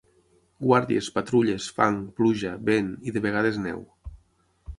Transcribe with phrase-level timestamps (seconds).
[0.69, 3.87] Guàrdies, patrulles, fang, pluja, vent, i de vegades neu